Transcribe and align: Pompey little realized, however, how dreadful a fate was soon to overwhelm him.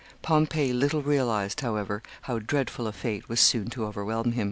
Pompey 0.23 0.73
little 0.73 1.03
realized, 1.03 1.61
however, 1.61 2.01
how 2.23 2.39
dreadful 2.39 2.87
a 2.87 2.91
fate 2.91 3.29
was 3.29 3.39
soon 3.39 3.69
to 3.69 3.85
overwhelm 3.85 4.31
him. 4.31 4.39